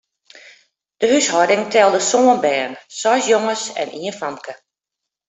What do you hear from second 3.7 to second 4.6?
en ien famke.